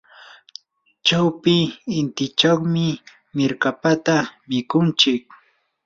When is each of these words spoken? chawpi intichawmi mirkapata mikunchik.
chawpi 1.05 1.55
intichawmi 1.99 2.85
mirkapata 3.37 4.15
mikunchik. 4.49 5.23